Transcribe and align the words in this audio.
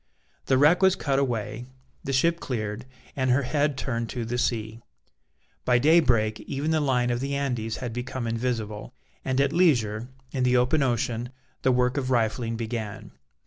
The 0.47 0.57
wreck 0.57 0.81
was 0.81 0.95
cut 0.95 1.19
away, 1.19 1.67
the 2.03 2.11
ship 2.11 2.39
cleared, 2.39 2.87
and 3.15 3.29
her 3.29 3.43
head 3.43 3.77
turned 3.77 4.09
to 4.09 4.25
the 4.25 4.39
sea; 4.39 4.81
by 5.63 5.77
daybreak 5.77 6.39
even 6.39 6.71
the 6.71 6.79
line 6.81 7.11
of 7.11 7.19
the 7.19 7.35
Andes 7.35 7.77
had 7.77 7.93
become 7.93 8.25
invisible, 8.25 8.95
and 9.23 9.39
at 9.39 9.53
leisure, 9.53 10.09
in 10.31 10.41
the 10.43 10.57
open 10.57 10.81
ocean, 10.81 11.29
the 11.61 11.71
work 11.71 11.97
of 11.97 12.09
rifling 12.09 12.55
began. 12.55 13.11